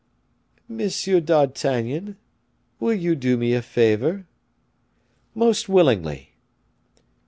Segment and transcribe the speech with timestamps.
[0.67, 2.17] "Monsieur d'Artagnan,
[2.79, 4.25] will you do me a favor?"
[5.35, 6.33] "Most willingly."